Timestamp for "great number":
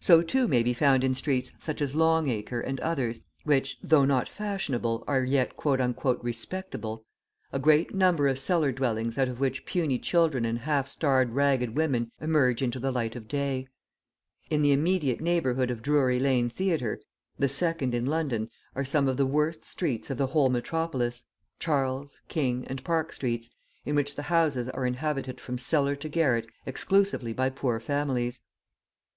7.60-8.26